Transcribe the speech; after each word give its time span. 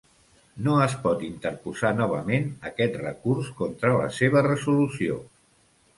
No 0.67 0.71
es 0.85 0.95
pot 1.03 1.25
interposar 1.27 1.91
novament 1.99 2.49
aquest 2.71 2.99
recurs 3.03 3.53
contra 3.61 3.93
la 4.01 4.11
seva 4.21 4.47
resolució. 4.49 5.21